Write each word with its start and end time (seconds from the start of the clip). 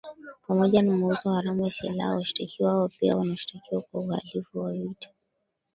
Pamoja 0.47 0.81
na 0.81 0.97
mauzo 0.97 1.33
haramu 1.33 1.63
ya 1.65 1.71
silaha 1.71 2.15
washtakiwa 2.15 2.71
hao 2.71 2.89
pia 2.99 3.17
wanashtakiwa 3.17 3.81
kwa 3.81 4.01
uhalivu 4.01 4.59
wa 4.59 4.73
vita 4.73 5.09